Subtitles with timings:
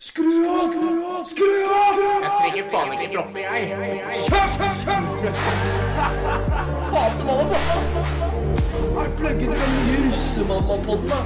[0.00, 0.74] Skru av!
[1.26, 1.96] Skru av!
[2.22, 3.62] Jeg trenger faen ikke droppe, jeg.
[6.92, 7.58] Hater mamma
[9.02, 11.18] Er plugget den nye russemamma-podden, da?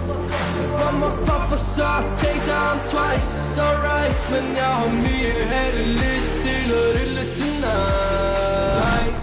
[0.78, 6.82] Mamma, pappa sa take down twice, alright Men jeg har mye heller lyst til å
[6.96, 9.14] rulle tonight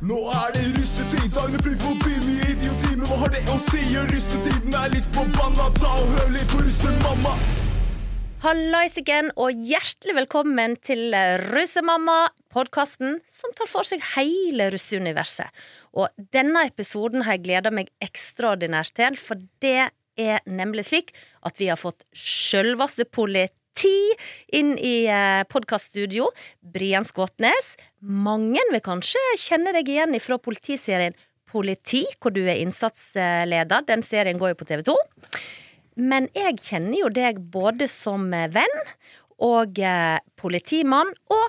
[0.00, 2.96] Nå er det russetid, dagene flyr forbi mye idioti.
[2.96, 3.84] Men hva har det å si?
[4.08, 5.68] Russetiden er litt forbanna.
[5.76, 7.36] Ta og hør litt på russemamma.
[8.40, 11.12] Hallais igjen, og hjertelig velkommen til
[11.50, 15.52] Russemamma, podkasten som tar for seg hele russeuniverset.
[15.92, 21.12] Og denne episoden har jeg gleda meg ekstraordinært til, for det er nemlig slik
[21.44, 23.92] at vi har fått sjølveste politi
[24.56, 26.32] inn i eh, podkaststudio.
[26.64, 27.74] Brian Skåtnes.
[28.00, 31.12] Mange vil kanskje kjenne deg igjen fra politiserien
[31.50, 33.84] Politi, hvor du er innsatsleder.
[33.84, 35.00] Den serien går jo på TV 2.
[36.00, 38.76] Men jeg kjenner jo deg både som eh, venn
[39.44, 41.46] og eh, politimann og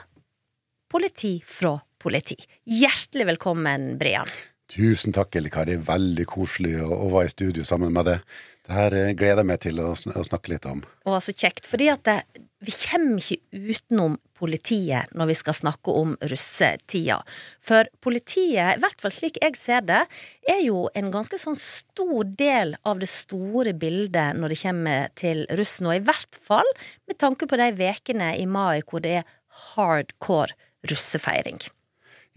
[0.91, 2.35] politi fra politi.
[2.67, 4.27] Hjertelig velkommen, Brian.
[4.71, 5.77] Tusen takk, Elle Kari.
[5.87, 8.25] Veldig koselig å, å være i studio sammen med deg.
[8.67, 10.83] Det her eh, gleder jeg meg til å, sn å snakke litt om.
[11.07, 12.19] Og så kjekt, fordi at det,
[12.61, 17.19] vi kommer ikke utenom politiet når vi skal snakke om russetida.
[17.65, 20.03] For politiet, i hvert fall slik jeg ser det,
[20.49, 25.45] er jo en ganske sånn stor del av det store bildet når det kommer til
[25.57, 26.69] russen, og i hvert fall
[27.09, 29.29] med tanke på de vekene i mai hvor det er
[29.73, 30.53] hardcore
[30.89, 31.61] russefeiring.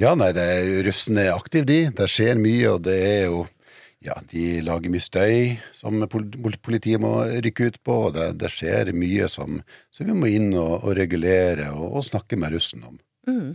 [0.01, 1.85] Ja, nei, er, russen er aktiv, de.
[1.95, 3.45] Det skjer mye, og det er jo
[4.05, 8.27] Ja, de lager mye støy som pol pol- politiet må rykke ut på, og det,
[8.43, 9.63] det skjer mye som,
[9.95, 12.99] som vi må inn og, og regulere og, og snakke med russen om.
[13.25, 13.55] Mm.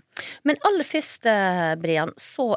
[0.50, 2.56] Men aller først, eh, Brian, så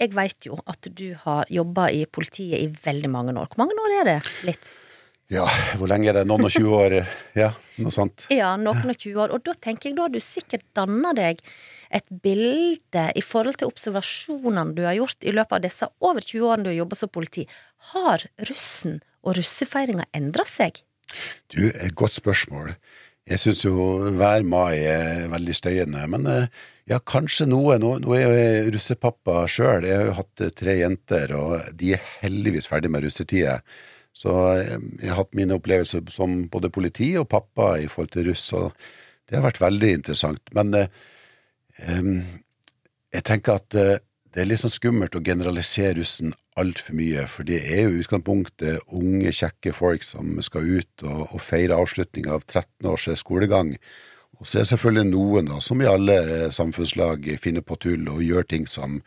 [0.00, 3.48] jeg veit jo at du har jobba i politiet i veldig mange år.
[3.48, 4.18] Hvor mange år er det?
[4.48, 4.70] Litt?
[5.30, 5.44] Ja,
[5.78, 6.24] hvor lenge er det?
[6.26, 6.94] Noen og 20 år?
[7.38, 8.24] Ja, noe sånt.
[8.34, 9.34] Ja, noen og 20 år.
[9.36, 11.42] Og da tenker jeg, da har du sikkert danna deg
[11.94, 16.48] et bilde i forhold til observasjonene du har gjort i løpet av disse over 20
[16.48, 17.46] årene du har jobba som politi.
[17.92, 20.82] Har russen og russefeiringa endra seg?
[21.54, 22.74] Du, et godt spørsmål.
[23.30, 23.86] Jeg syns jo
[24.18, 26.60] hver mai er veldig støyende, men eh,
[26.90, 27.76] ja, kanskje noe.
[27.78, 29.86] Nå, nå er jeg russepappa sjøl.
[29.86, 33.60] Jeg har jo hatt eh, tre jenter, og de er heldigvis ferdig med russetida.
[34.16, 38.30] Så jeg, jeg har hatt mine opplevelser som både politi og pappa i forhold til
[38.30, 38.72] russ, og
[39.30, 40.54] det har vært veldig interessant.
[40.56, 42.22] Men eh,
[43.14, 43.98] jeg tenker at eh,
[44.30, 48.02] det er litt sånn skummelt å generalisere russen altfor mye, for det er jo i
[48.02, 53.74] utgangspunktet unge, kjekke folk som skal ut og, og feire avslutning av 13 års skolegang.
[54.40, 58.08] Og så er det selvfølgelig noen, da, som i alle eh, samfunnslag, finner på tull
[58.12, 59.00] og gjør ting som,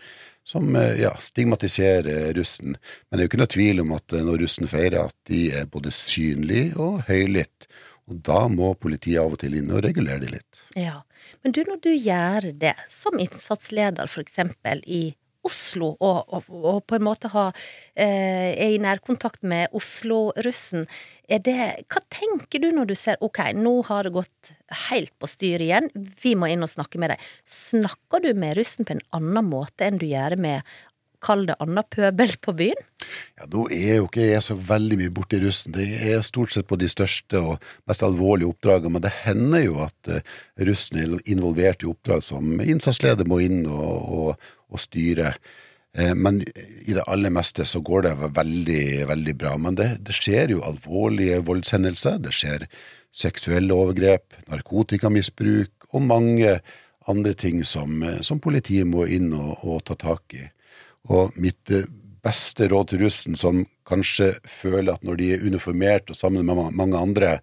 [0.44, 2.76] som eh, ja, stigmatiserer russen.
[2.76, 5.46] Men det er jo ikke noe tvil om at eh, når russen feirer, at de
[5.62, 7.72] er både synlige og høylytte.
[8.12, 10.64] Og da må politiet av og til inn og regulere de litt.
[10.76, 11.00] Ja.
[11.44, 15.06] Men du, når du gjør det, som innsatsleder eksempel i
[15.44, 17.50] Oslo, og, og, og på en måte ha,
[17.96, 20.88] eh, er i nærkontakt med Oslo-russen,
[21.34, 24.52] Hva tenker du når du ser ok, nå har det gått
[24.88, 25.90] helt på styr igjen,
[26.24, 27.28] vi må inn og snakke med deg.
[27.50, 30.74] Snakker du med russen på en annen måte enn du gjør med
[31.24, 32.80] Kall det anna pøbel på byen?
[33.40, 35.76] Ja, Nå er jo ikke jeg så veldig mye borti russen.
[35.76, 39.78] Det er stort sett på de største og mest alvorlige oppdragene, men det hender jo
[39.86, 40.34] at eh,
[40.68, 45.34] russen er involvert i oppdrag som innsatsleder må inn og, og, og styre.
[45.98, 46.42] Eh, Men
[46.86, 49.58] i det aller meste så går det veldig, veldig bra.
[49.58, 52.20] Men det, det skjer jo alvorlige voldshendelser.
[52.24, 52.68] Det skjer
[53.14, 56.58] seksuelle overgrep, narkotikamisbruk og mange
[57.08, 60.48] andre ting som, eh, som politiet må inn og, og ta tak i.
[61.14, 61.86] Og mitt eh,
[62.24, 66.72] beste råd til russen, som kanskje føler at når de er uniformert og sammen med
[66.72, 67.38] mange andre,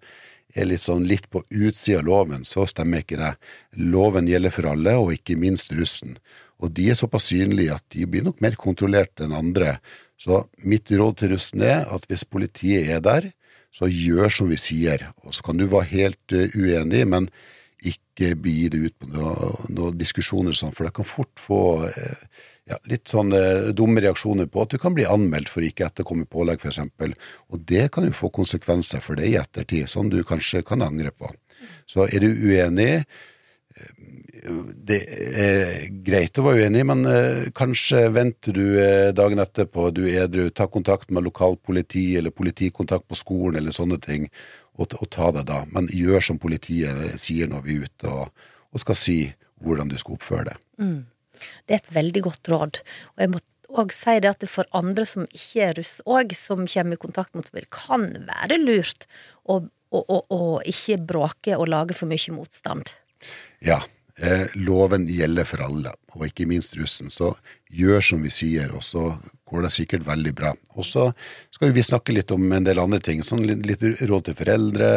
[0.51, 3.31] er litt sånn litt på utsida av loven, så stemmer ikke det.
[3.79, 6.17] Loven gjelder for alle, og ikke minst russen.
[6.61, 9.79] Og de er såpass synlige at de blir nok mer kontrollert enn andre.
[10.21, 13.31] Så mitt råd til russen er at hvis politiet er der,
[13.73, 15.09] så gjør som vi sier.
[15.25, 17.29] Og så kan du være helt eh, uenig, men
[17.81, 22.25] ikke begi det ut på noen noe diskusjoner sånn, for det kan fort få eh,
[22.69, 26.27] ja, litt sånn eh, dumme reaksjoner på at du kan bli anmeldt for ikke etterkomme
[26.29, 26.83] pålegg, f.eks.
[27.49, 31.15] Og det kan jo få konsekvenser for deg i ettertid, som du kanskje kan angre
[31.15, 31.31] på.
[31.89, 33.05] Så er du uenig
[34.89, 34.97] det
[35.39, 40.25] er greit å være uenig, men eh, kanskje venter du eh, dagen etterpå, du er
[40.25, 44.27] edru, ta kontakt med lokalpoliti eller politikontakt på skolen eller sånne ting,
[44.79, 45.63] og, og ta det da.
[45.71, 49.17] Men gjør som politiet sier når vi er ute og, og skal si
[49.61, 50.59] hvordan du skal oppføre det.
[51.67, 52.79] Det er et veldig godt råd.
[53.15, 53.43] Og jeg må
[53.81, 57.03] òg si det at det for andre som ikke er russ òg, som kommer i
[57.03, 59.07] kontakt med mobil, kan være lurt
[59.47, 62.93] å å, å, å ikke bråke og lage for mye motstand.
[63.65, 63.79] Ja,
[64.17, 67.11] eh, loven gjelder for alle, og ikke minst russen.
[67.13, 67.33] Så
[67.69, 69.11] gjør som vi sier, og så
[69.51, 70.53] går det sikkert veldig bra.
[70.75, 71.09] Og så
[71.53, 74.91] skal vi snakke litt om en del andre ting, sånn litt, råd til foreldre,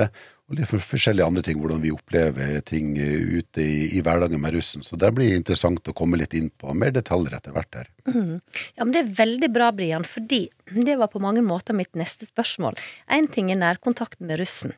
[0.45, 4.43] og litt for forskjellige andre ting, hvordan vi opplever ting eh, ute i, i hverdagen
[4.43, 4.85] med russen.
[4.85, 7.89] Så det blir interessant å komme litt inn på mer detaljer etter hvert der.
[8.05, 12.29] Ja, men Det er veldig bra, Brian, fordi det var på mange måter mitt neste
[12.29, 12.77] spørsmål.
[13.09, 14.77] Én ting er nærkontakten med russen,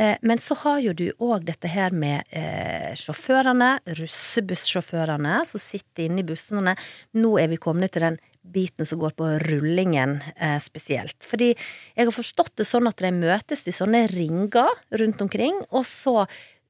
[0.00, 6.08] eh, men så har jo du òg dette her med eh, sjåførene, russebussjåførene som sitter
[6.08, 6.76] inne i bussene.
[7.12, 11.24] Nå er vi kommet til den biten som går på rullingen eh, spesielt.
[11.28, 15.86] Fordi jeg har forstått det sånn at de møtes i sånne ringer rundt omkring, og
[15.88, 16.24] så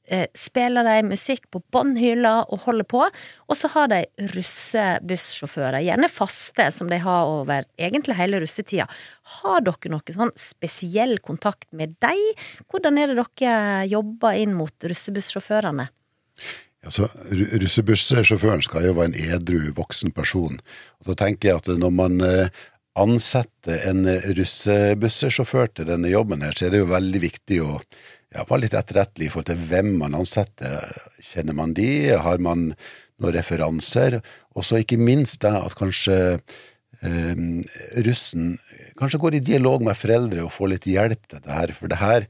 [0.04, 3.04] eh, spiller de musikk på båndhylla og holder på.
[3.48, 4.02] Og så har de
[4.34, 8.88] russebussjåfører, gjerne faste, som de har over egentlig hele russetida.
[9.38, 12.44] Har dere noen sånn spesiell kontakt med dem?
[12.68, 15.88] Hvordan er det dere jobber inn mot russebussjåførene?
[16.82, 20.56] Altså, ru- Russebussjåføren skal jo være en edru voksen person.
[21.02, 22.48] Og da tenker jeg at når man eh,
[22.98, 27.76] ansetter en eh, russebussjåfør til denne jobben her, så er det jo veldig viktig å
[27.78, 30.90] ja, være litt etterrettelig i forhold til hvem man ansetter.
[31.22, 31.88] Kjenner man de?
[32.18, 34.18] Har man noen referanser?
[34.56, 37.46] Og så ikke minst det at kanskje eh,
[38.08, 38.56] russen
[38.98, 41.72] kanskje går i dialog med foreldre og får litt hjelp til det her.
[41.78, 42.26] For det her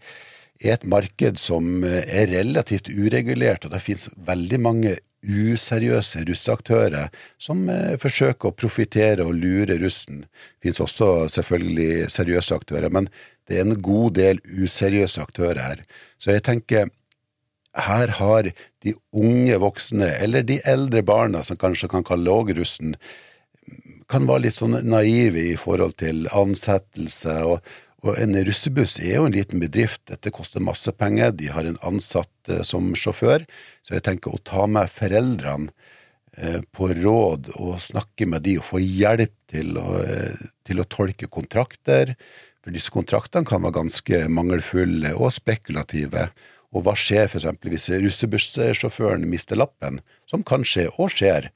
[0.62, 7.12] er et marked som eh, er relativt uregulert, og det finnes veldig mange useriøse russeaktører
[7.42, 10.24] som eh, forsøker å profitere og lure russen.
[10.24, 13.10] Det finnes også selvfølgelig seriøse aktører, men
[13.50, 15.86] det er en god del useriøse aktører her.
[16.22, 16.90] Så jeg tenker
[17.72, 18.50] her har
[18.84, 22.96] de unge voksne, eller de eldre barna som kanskje kan kalle òg russen,
[24.12, 27.38] kan være litt sånn naive i forhold til ansettelse.
[27.48, 27.62] Og,
[28.02, 30.02] og en russebuss er jo en liten bedrift.
[30.10, 31.34] Dette koster masse penger.
[31.38, 33.44] De har en ansatt eh, som sjåfør.
[33.86, 35.70] Så jeg tenker å ta med foreldrene
[36.34, 40.88] eh, på råd og snakke med de og få hjelp til å, eh, til å
[40.90, 42.16] tolke kontrakter.
[42.62, 46.32] For disse kontraktene kan være ganske mangelfulle og spekulative.
[46.74, 47.46] Og hva skjer f.eks.
[47.68, 51.52] hvis russebussjåføren mister lappen, som kan skje og skjer?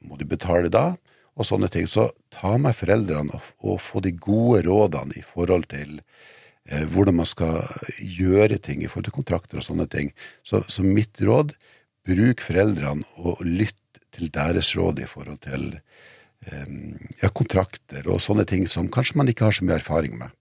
[0.00, 0.94] Må du betale da?
[1.38, 1.86] Og sånne ting.
[1.86, 6.00] Så ta med foreldrene og, og få de gode rådene i forhold til
[6.66, 7.62] eh, hvordan man skal
[8.02, 10.12] gjøre ting i forhold til kontrakter og sånne ting.
[10.42, 11.54] Så, så mitt råd,
[12.08, 16.68] bruk foreldrene og lytt til deres råd i forhold til eh,
[17.22, 20.34] ja, kontrakter og sånne ting som kanskje man ikke har så mye erfaring med.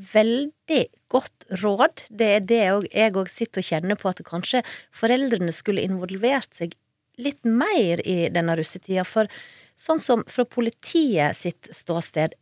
[0.00, 2.06] Veldig godt råd.
[2.08, 4.62] Det er det jeg òg sitter og kjenner på, at kanskje
[4.96, 6.76] foreldrene skulle involvert seg
[7.22, 9.04] litt mer i denne russetida.
[9.08, 9.28] For
[9.80, 12.34] sånn som fra politiet sitt ståsted,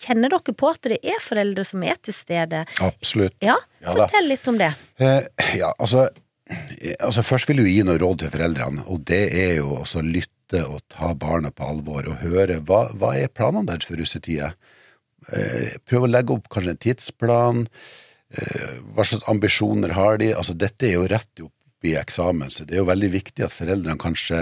[0.00, 2.64] kjenner dere på at det er foreldre som er til stede?
[2.84, 3.36] Absolutt.
[3.44, 4.06] Ja, Ja da.
[4.06, 4.72] fortell litt om det.
[5.00, 5.26] Eh,
[5.60, 6.08] ja, altså,
[7.00, 10.64] altså Først vil du gi noe råd til foreldrene, og det er jo også lytte
[10.66, 14.54] og ta barna på alvor og høre hva, hva er planene deres for russetida.
[15.30, 17.60] Eh, prøv å legge opp kanskje en tidsplan.
[18.34, 20.32] Eh, hva slags ambisjoner har de?
[20.34, 21.54] Altså Dette er jo rett opp
[21.86, 24.40] i eksamen, så det er jo veldig viktig at foreldrene kanskje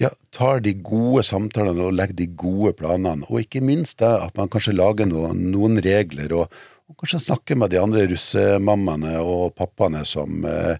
[0.00, 4.34] ja, tar de gode samtalene og legger de gode planene, og ikke minst det at
[4.38, 6.60] man kanskje lager noen, noen regler, og,
[6.90, 10.76] og kanskje snakker med de andre russemammaene og pappaene som, eh,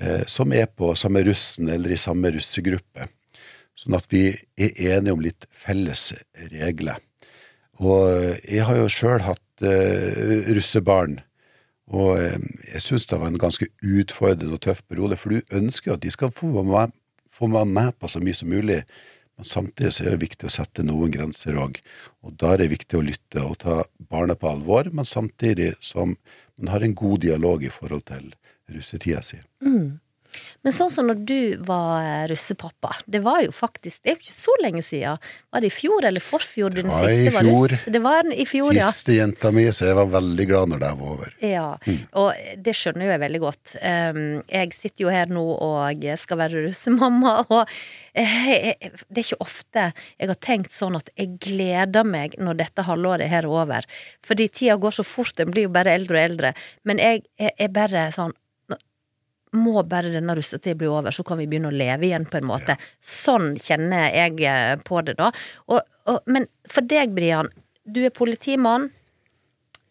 [0.00, 3.10] eh, som er på samme russen eller i samme russegruppe,
[3.76, 6.10] sånn at vi er enige om litt felles
[6.50, 7.00] regler.
[7.80, 11.20] Og jeg har jo sjøl hatt eh, russebarn,
[11.90, 12.38] og eh,
[12.72, 16.12] jeg syns det var en ganske utfordrende og tøff periode, for du ønsker at de
[16.14, 16.90] skal få være
[17.66, 18.82] med, på så mye som mulig,
[19.36, 21.80] men samtidig så er det viktig å sette noen grenser òg.
[22.22, 23.80] Og da er det viktig å lytte og ta
[24.12, 26.14] barna på alvor, men samtidig som
[26.60, 28.30] man har en god dialog i forhold til
[28.70, 29.40] russetida si.
[30.62, 34.22] Men sånn som når du var eh, russepappa, det var jo faktisk Det er jo
[34.22, 35.20] ikke så lenge siden.
[35.50, 37.86] Var det i fjor eller forfjor din var siste var russ?
[37.86, 38.90] Det var i fjor, ja.
[38.92, 41.36] Siste jenta mi, så jeg var veldig glad når det var over.
[41.44, 41.68] Ja,
[42.20, 43.74] og det skjønner jo jeg veldig godt.
[43.80, 44.20] Um,
[44.50, 47.72] jeg sitter jo her nå og skal være russemamma, og
[48.18, 52.84] eh, det er ikke ofte jeg har tenkt sånn at jeg gleder meg når dette
[52.86, 53.88] halvåret her er over.
[54.26, 56.54] Fordi tida går så fort, en blir jo bare eldre og eldre.
[56.88, 58.34] Men jeg er bare sånn
[59.56, 62.48] må bare denne russetida bli over, så kan vi begynne å leve igjen, på en
[62.50, 62.76] måte.
[63.02, 65.30] Sånn kjenner jeg eh, på det, da.
[65.72, 67.50] Og, og, men for deg, Brian,
[67.84, 68.90] du er politimann.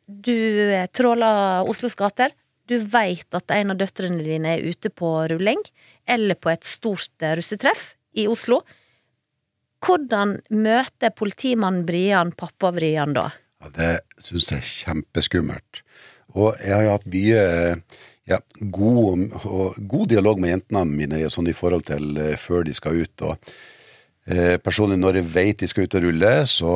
[0.07, 2.35] Du eh, tråler Oslos gater.
[2.69, 5.61] Du veit at en av døtrene dine er ute på rulling,
[6.09, 8.61] eller på et stort eh, russetreff i Oslo.
[9.83, 13.29] Hvordan møter politimann Brian pappa Brian da?
[13.59, 13.91] Ja, det
[14.23, 15.83] syns jeg er kjempeskummelt.
[16.37, 17.43] Og jeg har hatt mye
[18.29, 22.73] ja, god, og, god dialog med jentene mine sånn i forhold til eh, før de
[22.77, 23.17] skal ut.
[23.25, 23.33] og
[24.29, 26.73] eh, Personlig, når jeg vet de skal ut og rulle, så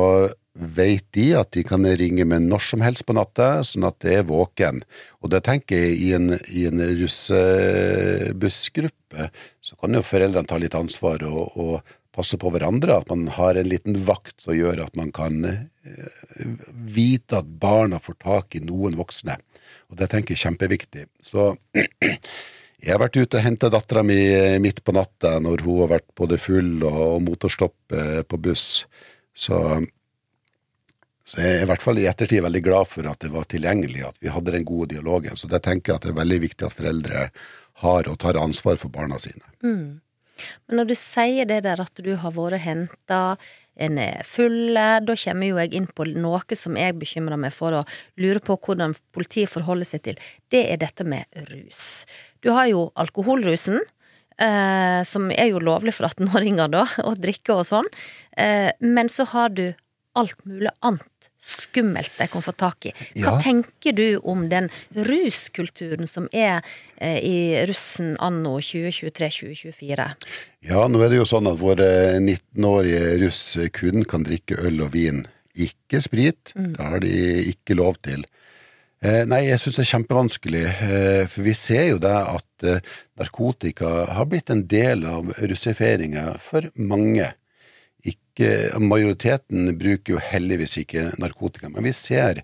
[0.54, 4.14] vet de at de kan ringe med når som helst på natta, sånn at det
[4.20, 4.76] er våken.
[5.22, 9.22] Og det tenker jeg i en, i en russebussgruppe,
[9.64, 11.74] så kan jo foreldrene ta litt ansvar og, og
[12.14, 13.00] passe på hverandre.
[13.02, 15.58] At man har en liten vakt som gjør at man kan eh,
[16.70, 19.36] vite at barna får tak i noen voksne.
[19.90, 21.06] Og det tenker jeg er kjempeviktig.
[21.24, 21.50] Så
[22.84, 24.18] jeg har vært ute og henta dattera mi
[24.62, 28.84] midt på natta når hun har vært både full og motorstopp eh, på buss.
[29.34, 29.58] Så,
[31.26, 34.04] så jeg er i hvert fall i ettertid veldig glad for at det var tilgjengelig,
[34.08, 35.36] at vi hadde den gode dialogen.
[35.40, 37.28] Så det tenker jeg at det er veldig viktig at foreldre
[37.84, 39.42] har og tar ansvar for barna sine.
[39.64, 40.00] Mm.
[40.66, 43.20] Men når du sier det der at du har vært henta,
[43.76, 47.80] en er full, da kommer jo jeg inn på noe som jeg bekymrer meg for
[47.80, 50.20] og lurer på hvordan politiet forholder seg til.
[50.50, 52.04] Det er dette med rus.
[52.44, 53.82] Du har jo alkoholrusen.
[54.34, 57.86] Eh, som er jo lovlig for 18-åringer, da, å drikke og sånn.
[58.34, 59.68] Eh, men så har du
[60.18, 61.06] alt mulig annet
[61.44, 62.92] skummelt de kan få tak i.
[63.20, 63.38] Hva Ja.
[63.42, 66.62] tenker du om den ruskulturen som er
[66.98, 70.06] eh, i russen anno 2023-2024?
[70.64, 73.42] Ja, nå er det jo sånn at våre 19-årige russ
[73.76, 75.24] kun kan drikke øl og vin,
[75.54, 76.54] ikke sprit.
[76.56, 77.12] Det har de
[77.52, 78.24] ikke lov til.
[79.04, 82.78] Eh, nei, jeg syns det er kjempevanskelig, eh, for vi ser jo det at eh,
[83.20, 87.28] narkotika har blitt en del av russefeiringa for mange.
[88.34, 92.40] Ikke, majoriteten bruker jo heldigvis ikke narkotika, men vi ser,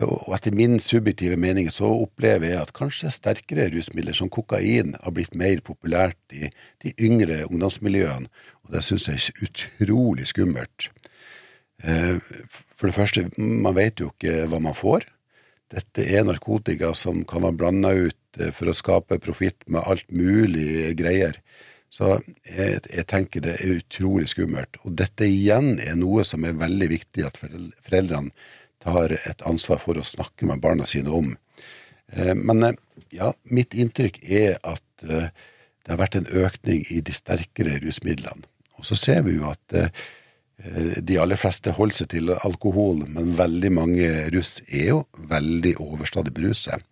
[0.00, 5.12] og etter min subjektive mening, så opplever jeg at kanskje sterkere rusmidler som kokain har
[5.12, 6.48] blitt mer populært i
[6.80, 8.30] de yngre ungdomsmiljøene,
[8.64, 10.88] og det syns jeg er utrolig skummelt.
[11.84, 12.16] Eh,
[12.80, 15.04] For det første, man vet jo ikke hva man får.
[15.70, 20.08] Dette er narkotika som kan være blanda ut eh, for å skape profitt med alt
[20.08, 21.36] mulig greier.
[21.90, 24.78] Så jeg, jeg tenker det er utrolig skummelt.
[24.86, 28.30] Og dette igjen er noe som er veldig viktig at foreldrene
[28.80, 31.34] tar et ansvar for å snakke med barna sine om.
[32.12, 32.78] Eh, Men eh,
[33.12, 35.28] ja, mitt inntrykk er at eh,
[35.82, 38.46] det har vært en økning i de sterkere rusmidlene.
[38.78, 39.74] Og så ser vi jo at
[41.00, 46.32] de aller fleste holder seg til alkohol, men veldig mange russ er jo veldig overstadig
[46.36, 46.84] beruset.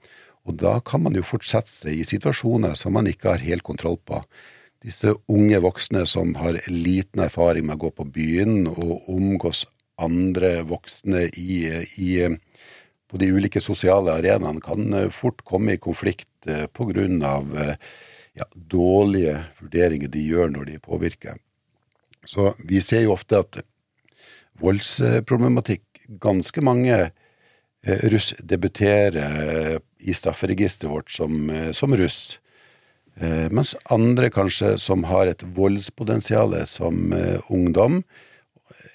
[0.48, 3.96] Og da kan man jo fortsette seg i situasjoner som man ikke har helt kontroll
[4.08, 4.20] på.
[4.84, 9.64] Disse unge voksne som har liten erfaring med å gå på byen og omgås
[9.98, 11.64] andre voksne i,
[11.98, 12.12] i,
[13.10, 16.86] på de ulike sosiale arenaene, kan eh, fort komme i konflikt pga.
[16.92, 17.74] grunn av eh,
[18.38, 21.42] ja, dårlige vurderinger de gjør når de er påvirket.
[22.24, 23.60] Så vi ser jo ofte at
[24.62, 29.74] voldsproblematikk Ganske mange eh, russ debuterer eh,
[30.08, 32.38] i strafferegisteret vårt som, eh, som russ.
[33.20, 38.02] Eh, mens andre kanskje som har et voldspotensial som eh, ungdom,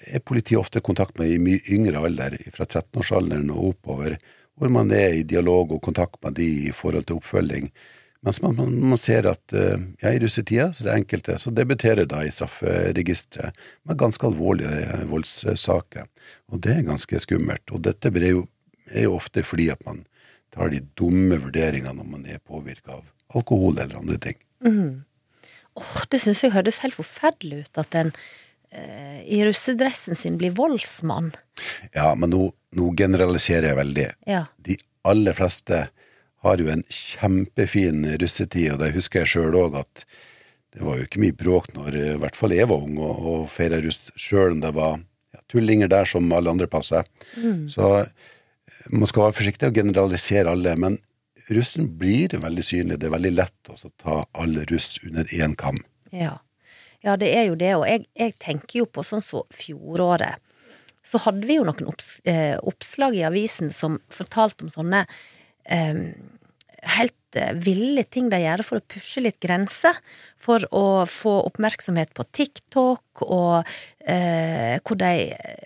[0.04, 4.16] er politiet ofte i kontakt med i mye yngre alder, fra 13-årsalderen og oppover,
[4.56, 7.68] hvor man er i dialog og kontakt med de i forhold til oppfølging.
[8.24, 12.08] Mens man, man, ser at eh, ja, i russetida så er det enkelte som debuterer
[12.08, 16.08] da i strafferegisteret med ganske alvorlige voldssaker.
[16.48, 17.66] Og det er ganske skummelt.
[17.76, 18.46] Og dette er jo,
[18.88, 20.06] er jo ofte fordi at man
[20.54, 23.04] tar de dumme vurderingene når man er påvirka av
[23.34, 24.38] alkohol eller andre ting.
[25.74, 28.12] Åh, det syns jeg høres helt forferdelig ut at en
[28.70, 31.32] eh, i russedressen sin blir voldsmann.
[31.96, 34.08] Ja, men nå, nå generaliserer jeg veldig.
[34.30, 34.44] Ja.
[34.62, 34.78] De
[35.08, 35.86] aller fleste
[36.44, 40.04] har jo en kjempefin russetid, og det husker jeg sjøl òg, at
[40.74, 43.26] det var jo ikke mye bråk når eh, i hvert fall jeg var ung og,
[43.32, 47.08] og feira russ, sjøl om det var ja, tullinger der som alle andre plasser.
[47.70, 48.30] Så eh,
[48.92, 50.98] man skal være forsiktig og generalisere alle, men
[51.48, 52.98] russen blir veldig synlig.
[53.00, 55.82] Det er veldig lett å ta alle russ under én kam.
[56.14, 56.38] Ja.
[57.02, 60.40] ja, det er jo det, og jeg, jeg tenker jo på sånn som fjoråret.
[61.04, 65.02] Så hadde vi jo noen opps, eh, oppslag i avisen som fortalte om sånne
[65.68, 65.98] eh,
[66.96, 67.18] helt
[67.64, 69.96] ville ting de gjør for å pushe litt grenser.
[70.40, 73.70] For å få oppmerksomhet på TikTok, og
[74.06, 75.12] eh, hvor de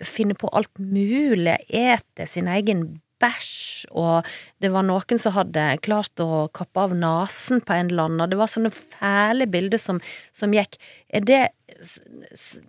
[0.07, 1.57] finner på alt mulig.
[1.67, 2.87] Eter sin egen
[3.21, 4.27] bæsj, og
[4.63, 8.31] det var noen som hadde klart å kappe av nesen på en eller annen.
[8.31, 10.01] Det var sånne fæle bilder som,
[10.35, 10.79] som gikk.
[11.09, 11.45] Er det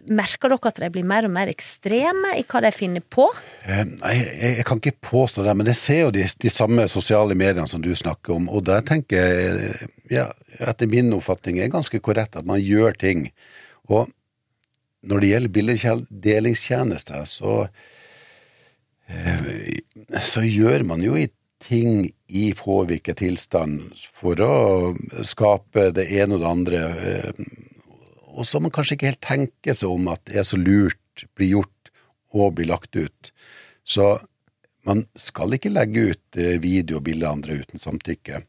[0.06, 3.24] Merker dere at de blir mer og mer ekstreme i hva de finner på?
[3.64, 6.84] Eh, Nei, jeg, jeg kan ikke påstå det, men jeg ser jo de, de samme
[6.90, 10.28] sosiale mediene som du snakker om, og der tenker jeg, ja,
[10.62, 13.28] etter min oppfatning, er ganske korrekt at man gjør ting.
[13.90, 14.12] Og
[15.02, 17.56] når det gjelder bildedelingstjenester, så
[20.22, 21.16] så gjør man jo
[21.60, 24.54] ting i påvirket tilstand for å
[25.26, 26.80] skape det ene og det andre,
[27.12, 27.44] eh,
[28.30, 31.92] og som man kanskje ikke helt tenker seg om at er så lurt blir gjort
[32.32, 33.32] og blir lagt ut.
[33.84, 34.14] Så
[34.86, 38.42] man skal ikke legge ut eh, video og bilder av andre uten samtykke.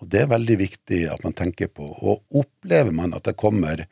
[0.00, 1.86] Og det er veldig viktig at man tenker på.
[1.86, 3.84] Og opplever man at det kommer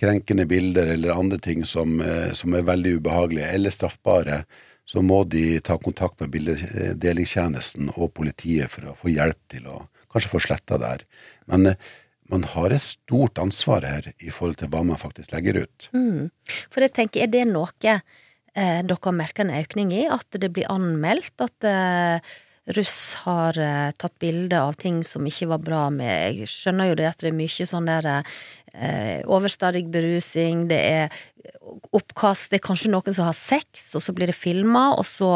[0.00, 4.44] krenkende bilder eller andre ting som, eh, som er veldig ubehagelige eller straffbare,
[4.86, 9.80] så må de ta kontakt med bildedelingstjenesten og politiet for å få hjelp til å
[10.12, 11.06] kanskje få sletta det her.
[11.50, 11.88] Men eh,
[12.30, 15.88] man har et stort ansvar her i forhold til hva man faktisk legger ut.
[15.94, 16.30] Mm.
[16.72, 20.06] For jeg tenker, er det noe eh, dere merka en økning i?
[20.10, 21.34] At det blir anmeldt?
[21.42, 22.34] At eh,
[22.74, 26.98] russ har eh, tatt bilde av ting som ikke var bra med Jeg skjønner jo
[26.98, 31.20] det at det er mye sånn der eh, overstadig berusing, det er
[31.94, 35.30] oppkast, det er kanskje noen som har sex, og så blir det filma, og så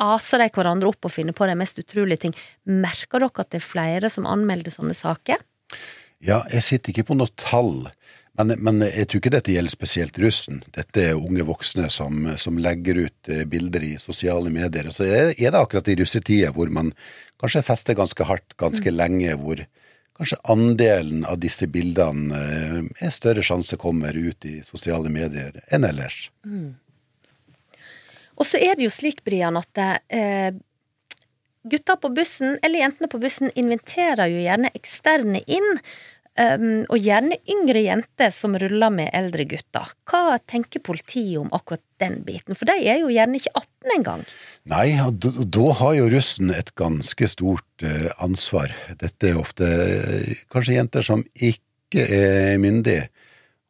[0.00, 2.36] aser de hverandre opp og finner på de mest utrolige ting.
[2.68, 5.40] Merker dere at det er flere som anmelder sånne saker?
[6.20, 7.88] Ja, jeg sitter ikke på noe tall,
[8.44, 10.62] men, men jeg tror ikke dette gjelder spesielt russen.
[10.76, 14.90] Dette er unge voksne som, som legger ut eh, bilder i sosiale medier.
[14.90, 16.92] Og så er er det akkurat i russetida hvor man
[17.40, 19.64] kanskje fester ganske hardt ganske lenge, hvor
[20.20, 25.88] kanskje andelen av disse bildene eh, er større sjanse kommer ut i sosiale medier enn
[25.88, 26.28] ellers.
[28.40, 30.52] Og så er det jo slik, Brian, at eh,
[31.68, 35.76] gutta på bussen, eller jentene på bussen, inviterer jo gjerne eksterne inn.
[36.40, 39.90] Um, og gjerne yngre jenter som ruller med eldre gutter.
[40.08, 42.56] Hva tenker politiet om akkurat den biten?
[42.56, 44.22] For de er jo gjerne ikke 18 engang.
[44.72, 48.72] Nei, og da, har jo russen et ganske stort eh, ansvar.
[49.02, 53.10] Dette er ofte eh, kanskje jenter som ikke er myndige,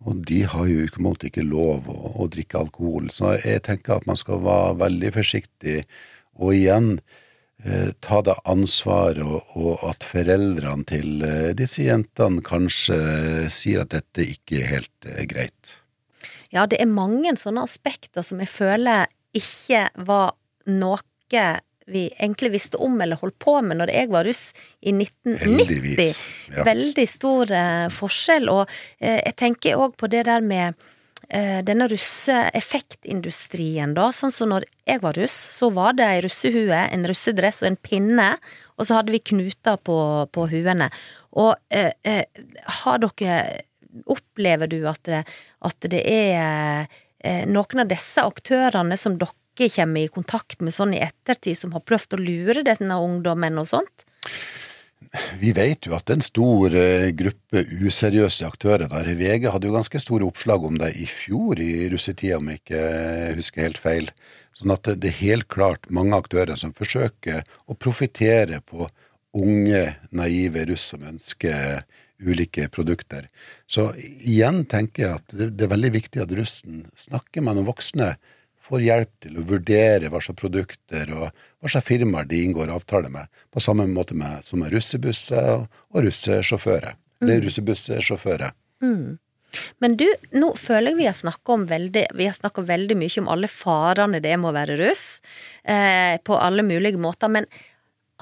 [0.07, 3.11] og de har jo utgangspunktet ikke lov å, å drikke alkohol.
[3.11, 5.81] Så jeg tenker at man skal være veldig forsiktig,
[6.39, 6.93] og igjen
[8.01, 12.97] ta det ansvaret, og, og at foreldrene til eh, disse jentene kanskje
[13.53, 15.77] sier at dette ikke er helt eh, greit.
[16.51, 20.35] Ja, det er mange sånne aspekter som jeg føler ikke var
[20.71, 20.99] noe
[21.91, 24.43] vi egentlig visste om eller holdt på med når jeg var russ
[24.81, 25.43] i 1990.
[25.43, 26.23] Heldigvis.
[26.51, 26.65] Ja.
[26.67, 28.51] Veldig stor eh, forskjell.
[28.53, 28.65] Og
[28.99, 30.89] eh, jeg tenker òg på det der med eh,
[31.31, 34.09] denne russeeffektindustrien, da.
[34.11, 37.79] Sånn som når jeg var russ, så var det ei russehue, en russedress og en
[37.79, 38.33] pinne.
[38.81, 39.97] Og så hadde vi knuter på,
[40.33, 40.89] på huene.
[41.39, 42.47] Og eh, eh,
[42.81, 43.67] har dere
[44.07, 45.25] Opplever du at det,
[45.67, 46.85] at det er
[47.27, 51.75] eh, noen av disse aktørene som dere kommer i kontakt med sånn i ettertid, som
[51.75, 54.07] har prøvd å lure denne ungdommen og sånt?
[55.41, 59.09] Vi vet jo at det er en stor eh, gruppe useriøse aktører der.
[59.19, 62.83] VG hadde jo ganske store oppslag om det i fjor i russetida, om jeg ikke
[63.41, 64.13] husker helt feil.
[64.55, 68.87] Sånn at det er helt klart mange aktører som forsøker å profitere på
[69.39, 69.83] unge,
[70.15, 71.83] naive russ som ønsker
[72.21, 73.27] ulike produkter.
[73.71, 78.15] Så igjen tenker jeg at det er veldig viktig at russen snakker med noen voksne,
[78.71, 83.11] får hjelp til å vurdere hva slags produkter og hva slags firmaer de inngår avtale
[83.13, 86.97] med, på samme måte med, som med russebusser og russesjåfører.
[87.21, 88.55] Eller russebussjåfører.
[89.83, 90.07] Men du,
[90.37, 93.51] nå føler jeg vi har snakka om veldig Vi har snakka veldig mye om alle
[93.51, 95.05] farene det er med å være russ,
[95.65, 97.33] eh, på alle mulige måter.
[97.33, 97.49] Men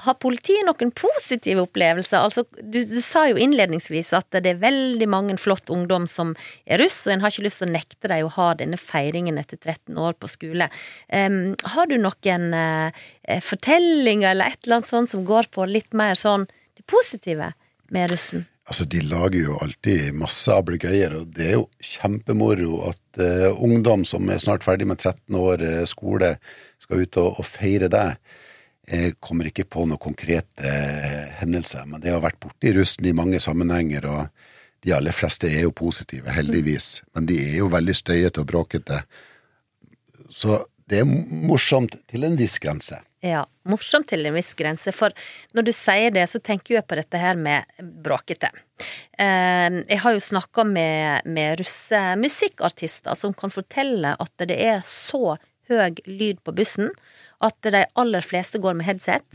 [0.05, 2.23] har politiet noen positive opplevelser?
[2.23, 6.35] Altså, du, du sa jo innledningsvis at det er veldig mange flott ungdom som
[6.65, 9.39] er russ, og en har ikke lyst til å nekte dem å ha denne feiringen
[9.41, 10.69] etter 13 år på skole.
[11.11, 15.91] Um, har du noen eh, fortellinger eller et eller annet sånt som går på litt
[15.97, 17.53] mer sånn det positive
[17.93, 18.47] med russen?
[18.69, 24.05] Altså, De lager jo alltid masse ablegøyer, og det er jo kjempemoro at uh, ungdom
[24.05, 26.35] som er snart ferdig med 13 år uh, skole,
[26.83, 28.11] skal ut og, og feire det.
[28.89, 33.13] Jeg kommer ikke på noen konkrete eh, hendelser, men det har vært borti russen i
[33.13, 34.47] mange sammenhenger, og
[34.85, 37.03] de aller fleste er jo positive, heldigvis.
[37.13, 39.03] Men de er jo veldig støyete og bråkete.
[40.33, 42.97] Så det er morsomt til en viss grense.
[43.21, 44.93] Ja, morsomt til en viss grense.
[44.95, 45.13] For
[45.53, 47.67] når du sier det, så tenker jeg på dette her med
[48.05, 48.49] bråkete.
[49.19, 55.35] Eh, Jeg har jo snakka med, med russemusikkartister som kan fortelle at det er så
[55.69, 56.89] høy lyd på bussen
[57.45, 59.25] at de aller fleste går med headset.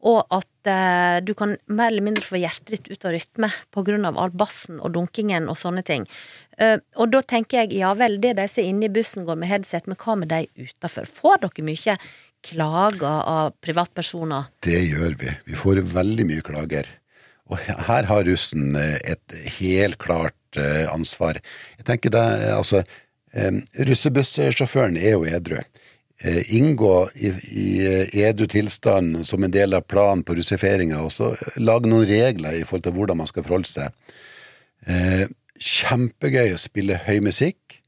[0.00, 3.50] Og at eh, du kan mer eller mindre få hjertet ditt ut av rytme
[4.08, 6.06] av all bassen og dunkingen og sånne ting.
[6.56, 9.36] Eh, og da tenker jeg ja vel, det de som er inne i bussen går
[9.36, 11.04] med headset, men hva med de utafor?
[11.04, 11.98] Får dere mye
[12.40, 14.48] klager av privatpersoner?
[14.64, 15.36] Det gjør vi.
[15.44, 16.88] Vi får veldig mye klager.
[17.50, 21.40] Og her har russen eh, et helt klart eh, ansvar.
[21.80, 22.84] Jeg tenker det, eh, altså,
[23.30, 25.60] Russebussjåføren er jo edru.
[26.20, 31.12] Eh, inngå i, i eh, edru tilstand som en del av planen på russiferinga, og
[31.14, 34.16] så lage noen regler i forhold til hvordan man skal forholde seg.
[34.86, 35.26] Eh,
[35.60, 37.80] kjempegøy å spille høy musikk,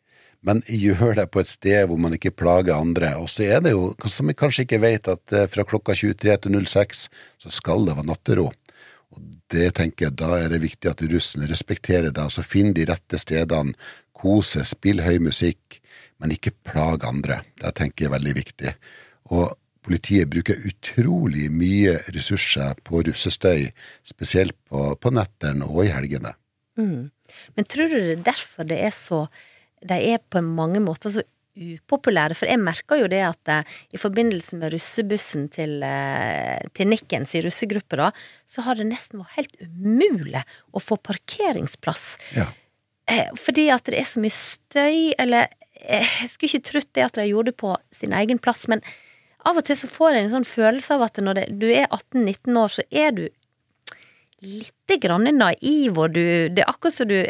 [0.42, 3.14] men gjør det på et sted hvor man ikke plager andre.
[3.22, 6.38] Og så er det jo, som vi kanskje ikke vet, at eh, fra klokka 23
[6.42, 7.06] til 06
[7.44, 8.48] så skal det være nattero.
[9.12, 12.22] Og det tenker jeg, da er det viktig at russen respekterer det.
[12.22, 13.76] Altså finn de rette stedene,
[14.22, 15.81] kose, spill høy musikk,
[16.22, 17.40] men ikke plag andre.
[17.58, 18.74] Det tenker jeg er veldig viktig.
[19.34, 19.50] Og
[19.82, 23.66] politiet bruker utrolig mye ressurser på russestøy,
[24.06, 26.36] spesielt på, på nettene og i helgene.
[27.56, 29.26] Men tror du det er derfor det er så
[29.82, 31.24] De er på mange måter så
[31.58, 32.36] upopulære?
[32.38, 37.34] For jeg merker jo det at eh, i forbindelse med russebussen til, eh, til Nikkens
[37.36, 38.10] i russegruppe, da,
[38.48, 42.06] så har det nesten vært helt umulig å få parkeringsplass.
[42.38, 42.46] Ja.
[43.10, 45.50] Eh, fordi at det er så mye støy, eller
[45.82, 48.84] Jeg skulle ikke trodd det at de gjorde det på sin egen plass, men
[49.42, 51.88] av og til så får jeg en sånn følelse av at når det, du er
[51.88, 53.24] 18-19 år, så er du
[54.42, 57.20] lite grann naiv, og du Det er akkurat som du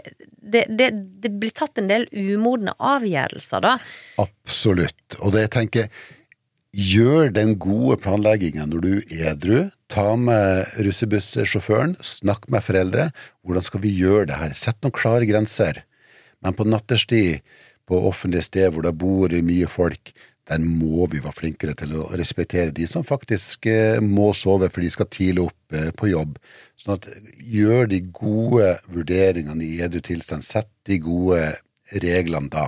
[0.43, 0.89] det, det,
[1.23, 3.77] det blir tatt en del umodne avgjørelser, da.
[4.21, 5.17] Absolutt.
[5.21, 6.03] Og det jeg tenker,
[6.73, 9.59] gjør den gode planleggingen når du er edru.
[9.93, 13.11] Ta med russebussjåføren, snakk med foreldre.
[13.45, 14.57] Hvordan skal vi gjøre det her?
[14.57, 15.85] Sett noen klare grenser.
[16.43, 17.45] Men på natterstid,
[17.89, 20.13] på offentlige steder hvor det bor mye folk,
[20.51, 24.83] der må vi være flinkere til å respektere de som faktisk eh, må sove, for
[24.83, 26.35] de skal tidlig opp eh, på jobb.
[26.81, 27.07] Sånn at
[27.47, 30.43] gjør de gode vurderingene i edru tilstand.
[30.43, 31.45] Sett de gode
[32.03, 32.67] reglene da.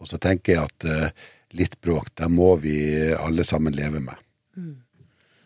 [0.00, 1.28] Og så tenker jeg at eh,
[1.60, 2.78] litt bråk, det må vi
[3.14, 4.16] alle sammen leve med.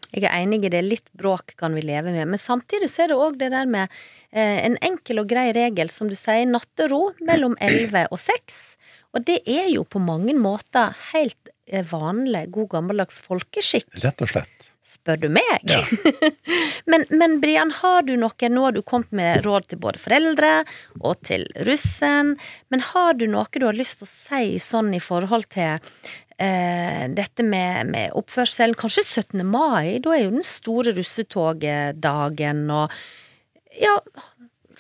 [0.09, 0.81] Jeg er enig i det.
[0.87, 2.31] Litt bråk kan vi leve med.
[2.33, 3.93] Men samtidig så er det òg det der med
[4.33, 8.63] eh, en enkel og grei regel, som du sier, nattero mellom 11 og 6.
[9.17, 14.31] Og det er jo på mange måter helt eh, vanlig, god gammeldags folkeskikk, Rett og
[14.35, 14.69] slett.
[14.85, 15.65] spør du meg.
[16.91, 20.53] men, men Brian, har du noe Nå har du kommet med råd til både foreldre
[21.01, 22.37] og til russen,
[22.69, 25.81] men har du noe du har lyst til å si sånn i forhold til
[26.39, 28.77] eh, dette med, med oppførselen?
[28.79, 29.41] Kanskje 17.
[29.49, 29.99] mai?
[30.05, 32.93] Da er jo den store russetogdagen og
[33.79, 33.95] Ja,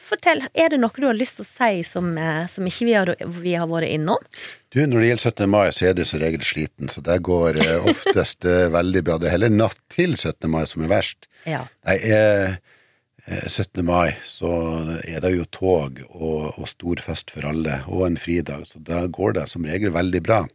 [0.09, 0.43] fortell.
[0.55, 3.13] Er det noe du har lyst til å si som, eh, som ikke vi har,
[3.43, 4.25] vi har vært innom?
[4.75, 5.51] Du, når det gjelder 17.
[5.53, 9.21] mai, så er det som regel sliten, så det går eh, oftest eh, veldig bra.
[9.21, 10.49] Det er heller natt til 17.
[10.53, 11.31] mai som er verst.
[11.49, 11.65] Ja.
[11.89, 12.59] Nei, eh,
[13.29, 13.85] 17.
[13.85, 14.51] mai så
[15.05, 19.03] er det jo tog og, og stor fest for alle, og en fridag, så da
[19.05, 20.47] går det som regel veldig bra.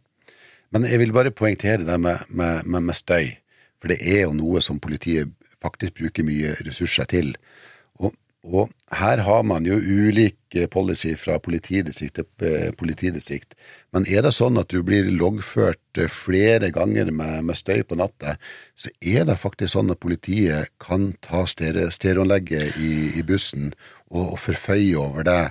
[0.74, 3.30] Men jeg vil bare poengtere det med, med, med, med støy,
[3.78, 5.30] for det er jo noe som politiet
[5.62, 7.34] faktisk bruker mye ressurser til.
[8.44, 13.54] Og, her har man jo ulik eh, policy fra politidistrikt til eh, politidistrikt.
[13.96, 17.96] Men er det sånn at du blir loggført eh, flere ganger med, med støy på
[17.96, 18.36] natta,
[18.76, 23.72] så er det faktisk sånn at politiet kan ta stere- stereoanlegget i, i bussen
[24.12, 25.42] og, og forføye over det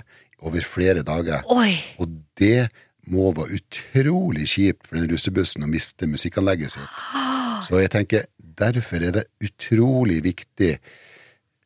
[0.44, 1.42] over flere dager.
[1.50, 1.74] Oi!
[1.98, 2.68] Og det
[3.10, 7.00] må være utrolig kjipt for den russebussen å miste musikkanlegget sitt.
[7.66, 10.76] Så jeg tenker, derfor er det utrolig viktig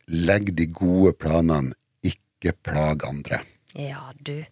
[0.08, 1.74] legg de gode planene,
[2.06, 3.42] ikke plag andre.
[3.76, 4.44] Ja, du.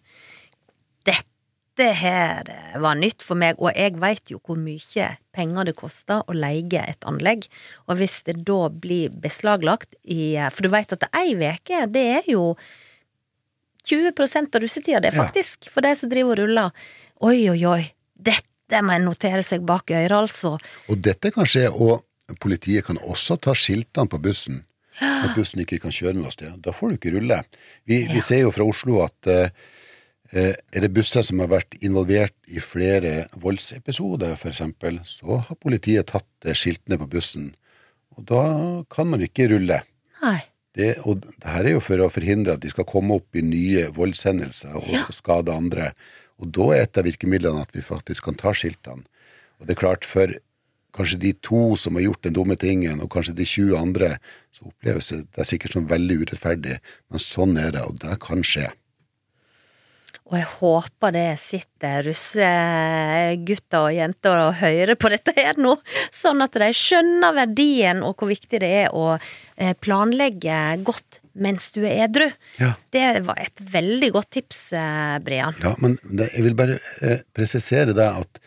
[1.07, 2.47] Dette her
[2.81, 6.81] var nytt for meg, og jeg veit jo hvor mye penger det koster å leie
[6.81, 7.45] et anlegg.
[7.85, 12.29] Og hvis det da blir beslaglagt i For du veit at ei uke, det er
[12.33, 12.55] jo
[13.87, 14.11] 20
[14.55, 15.23] av russetida, det, Ja.
[15.23, 15.69] faktisk.
[15.69, 16.71] For de som driver og ruller.
[17.21, 17.93] Oi, oi, oi.
[18.19, 20.57] Dette må en notere seg bak øret, altså.
[20.89, 22.03] Og dette kan skje, og
[22.39, 24.65] politiet kan også ta skiltene på bussen,
[25.01, 26.55] at bussen ikke kan kjøre noe sted.
[26.65, 27.43] Da får du ikke rulle.
[27.85, 28.13] Vi, Ja.
[28.13, 29.49] vi ser jo fra Oslo at eh,
[30.33, 34.61] er det busser som har vært involvert i flere voldsepisoder, f.eks.,
[35.21, 37.51] så har politiet tatt eh, skiltene på bussen.
[38.17, 38.43] Og da
[38.89, 39.81] kan man ikke rulle.
[40.23, 40.39] Nei.
[40.77, 43.41] Det, og det her er jo for å forhindre at de skal komme opp i
[43.41, 45.05] nye voldshendelser og Ja.
[45.15, 45.93] skade andre.
[46.39, 49.05] Og da er et av virkemidlene at vi faktisk kan ta skiltene.
[49.59, 50.29] Og det er klart, for
[50.97, 54.15] kanskje de to som har gjort den dumme tingen, og kanskje de 20 andre,
[54.55, 56.81] så oppleves det, er sikkert som veldig urettferdig,
[57.11, 58.69] men sånn er det, og det kan skje.
[60.27, 65.77] Og jeg håper det sitter russegutter og jenter og hører på dette her nå,
[66.11, 71.69] sånn at de skjønner verdien og hvor viktig det er å eh, planlegge godt mens
[71.71, 72.27] du er edru.
[72.59, 72.73] Ja.
[72.91, 75.55] Det var et veldig godt tips, eh, Brian.
[75.63, 78.41] Ja, men det, jeg vil bare eh, presisere det at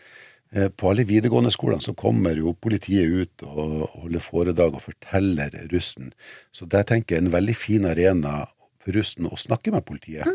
[0.51, 6.11] på alle videregående skolene så kommer jo politiet ut og holder foredrag og forteller russen.
[6.51, 8.41] Så det tenker jeg en veldig fin arena
[8.83, 10.27] for russen å snakke med politiet.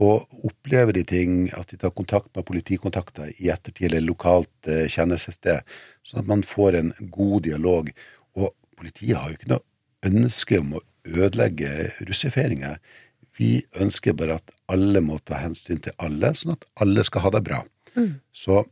[0.00, 4.86] Og opplever de ting, at de tar kontakt med politikontakter i ettertid eller lokalt eh,
[4.88, 5.66] kjennelsessted,
[6.06, 7.90] sånn at man får en god dialog.
[8.38, 9.66] Og politiet har jo ikke noe
[10.08, 12.78] ønske om å ødelegge russefeiringer.
[13.36, 17.34] Vi ønsker bare at alle må ta hensyn til alle, sånn at alle skal ha
[17.36, 17.60] det bra.
[18.32, 18.62] Så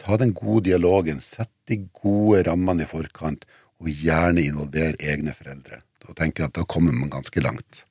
[0.00, 3.46] ta den gode dialogen, sett de gode rammene i forkant,
[3.82, 5.82] og gjerne involver egne foreldre.
[6.04, 7.84] Da tenker jeg at da kommer man ganske langt.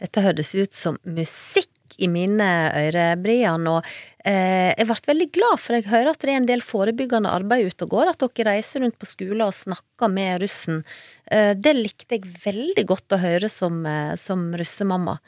[0.00, 1.70] Dette høres ut som musikk
[2.02, 3.84] i mine ører, Brian, og
[4.26, 7.70] eh, jeg ble veldig glad for jeg hører at det er en del forebyggende arbeid
[7.70, 10.82] ute og går, at dere reiser rundt på skoler og snakker med russen.
[11.30, 15.20] Eh, det likte jeg veldig godt å høre som, eh, som russemamma.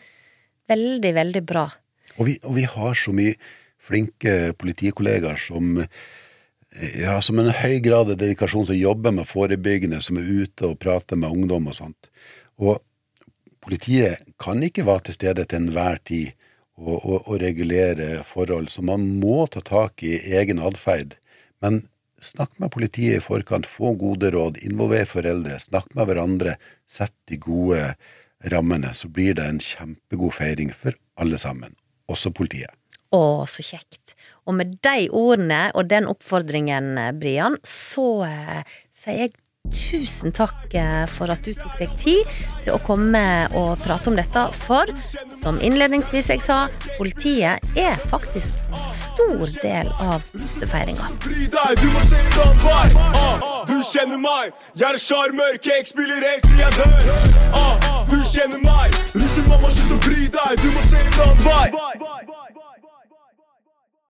[0.66, 1.68] Veldig, veldig bra.
[2.16, 3.36] Og vi, og vi har så mye
[3.86, 5.80] flinke politikollegaer som
[6.76, 10.80] ja, som en høy grad av dedikasjon som jobber med forebyggende, som er ute og
[10.82, 12.10] prater med ungdom og sånt.
[12.60, 12.82] Og
[13.64, 16.34] politiet kan ikke være til stede til enhver tid
[16.76, 21.16] og, og, og regulere forhold, så man må ta tak i egen atferd.
[21.64, 21.86] Men
[22.22, 26.56] snakk med politiet i forkant, få gode råd, involver foreldre, snakk med hverandre,
[26.88, 27.94] sett de gode
[28.52, 31.72] rammene, så blir det en kjempegod feiring for alle sammen,
[32.12, 32.72] også politiet.
[33.14, 34.16] Å, så kjekt.
[34.46, 38.62] Og med de ordene og den oppfordringen, eh, Brian, så eh,
[38.94, 39.36] sier jeg
[39.72, 42.28] tusen takk eh, for at du tok deg tid
[42.64, 43.22] til å komme
[43.58, 44.44] og prate om dette.
[44.66, 44.90] For
[45.36, 46.66] som innledningsvis jeg sa,
[46.96, 51.02] politiet er faktisk en stor del av hvordan
[52.62, 56.98] var ah, Du kjenner meg, jeg er sjarmør Cake spiller helt til jeg dør.
[57.56, 60.62] Ah, Du kjenner meg, russemamma slutt å bry deg.
[60.62, 62.45] Du må se hvordan var